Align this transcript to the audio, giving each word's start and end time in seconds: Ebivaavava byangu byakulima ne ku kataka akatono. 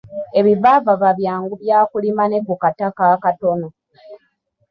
Ebivaavava 0.39 1.09
byangu 1.19 1.53
byakulima 1.61 2.23
ne 2.27 2.39
ku 2.45 2.53
kataka 2.63 3.03
akatono. 3.15 3.67